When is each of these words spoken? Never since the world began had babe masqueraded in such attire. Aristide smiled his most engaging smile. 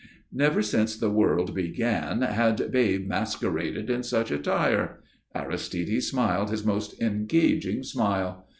Never 0.33 0.63
since 0.63 0.97
the 0.97 1.11
world 1.11 1.53
began 1.53 2.23
had 2.23 2.71
babe 2.71 3.07
masqueraded 3.07 3.87
in 3.91 4.01
such 4.01 4.31
attire. 4.31 4.99
Aristide 5.35 6.01
smiled 6.01 6.49
his 6.49 6.65
most 6.65 6.99
engaging 6.99 7.83
smile. 7.83 8.47